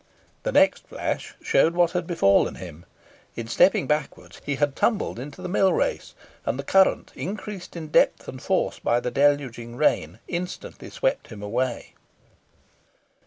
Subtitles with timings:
[0.41, 2.85] The next flash showed what had befallen him.
[3.35, 8.27] In stepping backwards, he tumbled into the mill race; and the current, increased in depth
[8.27, 11.93] and force by the deluging rain, instantly swept him away.